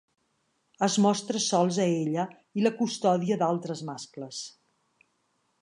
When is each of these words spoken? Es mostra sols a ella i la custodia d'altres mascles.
Es 0.87 0.95
mostra 1.05 1.41
sols 1.49 1.77
a 1.85 1.85
ella 1.99 2.25
i 2.61 2.65
la 2.65 2.73
custodia 2.81 3.41
d'altres 3.43 3.85
mascles. 3.91 4.45